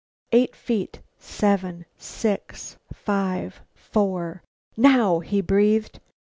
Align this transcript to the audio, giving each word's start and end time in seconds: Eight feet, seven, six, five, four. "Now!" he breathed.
Eight 0.31 0.55
feet, 0.55 0.99
seven, 1.19 1.85
six, 1.95 2.77
five, 2.91 3.61
four. 3.75 4.41
"Now!" 4.75 5.19
he 5.19 5.41
breathed. 5.41 5.99